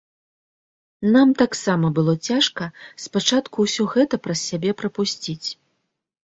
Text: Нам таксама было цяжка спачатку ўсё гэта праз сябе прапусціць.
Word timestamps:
Нам 1.15 1.33
таксама 1.41 1.91
было 1.99 2.15
цяжка 2.29 2.63
спачатку 3.05 3.67
ўсё 3.67 3.87
гэта 3.93 4.15
праз 4.25 4.39
сябе 4.49 4.71
прапусціць. 4.81 5.47